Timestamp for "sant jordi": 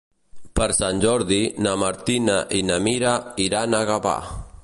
0.77-1.37